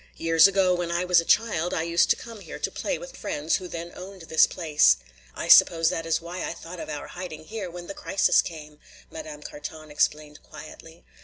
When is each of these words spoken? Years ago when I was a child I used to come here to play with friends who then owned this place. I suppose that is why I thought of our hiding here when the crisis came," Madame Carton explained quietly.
Years 0.17 0.47
ago 0.47 0.73
when 0.73 0.89
I 0.89 1.05
was 1.05 1.21
a 1.21 1.25
child 1.25 1.75
I 1.75 1.83
used 1.83 2.09
to 2.09 2.15
come 2.15 2.39
here 2.39 2.57
to 2.57 2.71
play 2.71 2.97
with 2.97 3.15
friends 3.15 3.57
who 3.57 3.67
then 3.67 3.91
owned 3.95 4.23
this 4.23 4.47
place. 4.47 4.97
I 5.35 5.47
suppose 5.47 5.89
that 5.89 6.07
is 6.07 6.19
why 6.19 6.43
I 6.43 6.53
thought 6.53 6.79
of 6.79 6.89
our 6.89 7.05
hiding 7.09 7.43
here 7.45 7.69
when 7.69 7.85
the 7.85 7.93
crisis 7.93 8.41
came," 8.41 8.79
Madame 9.11 9.43
Carton 9.43 9.91
explained 9.91 10.41
quietly. 10.41 11.03